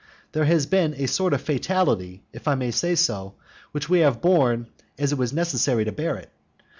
[0.31, 3.35] There has been a sort of fatality, if I may say so,
[3.71, 4.65] which we have borne
[4.97, 6.31] as it was necessary to bear it.